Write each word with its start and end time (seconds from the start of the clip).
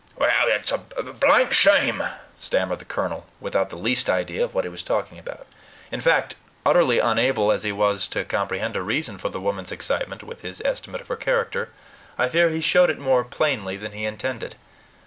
"It's 0.19 0.71
a 0.71 0.79
blank 0.79 1.53
shame!" 1.53 2.01
stammered 2.39 2.79
the 2.79 2.85
colonel, 2.85 3.27
without 3.39 3.69
the 3.69 3.75
least 3.77 4.09
idea 4.09 4.43
of 4.43 4.55
what 4.55 4.65
he 4.65 4.69
was 4.69 4.81
talking 4.81 5.19
about. 5.19 5.45
In 5.91 6.01
fact, 6.01 6.33
utterly 6.65 6.97
unable 6.97 7.51
as 7.51 7.61
he 7.61 7.71
was 7.71 8.07
to 8.07 8.25
comprehend 8.25 8.75
a 8.75 8.81
reason 8.81 9.19
for 9.19 9.29
the 9.29 9.39
woman's 9.39 9.71
excitement, 9.71 10.23
with 10.23 10.41
his 10.41 10.59
estimate 10.65 11.01
of 11.01 11.07
her 11.09 11.15
character, 11.15 11.69
I 12.17 12.29
fear 12.29 12.49
he 12.49 12.61
showed 12.61 12.89
it 12.89 12.97
more 12.97 13.23
plainly 13.23 13.77
than 13.77 13.91
he 13.91 14.07
intended. 14.07 14.55